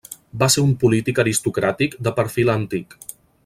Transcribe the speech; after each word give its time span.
Va 0.43 0.47
ser 0.53 0.63
un 0.67 0.71
polític 0.83 1.21
aristocràtic 1.25 1.95
de 2.09 2.15
perfil 2.21 2.53
antic. 2.59 2.99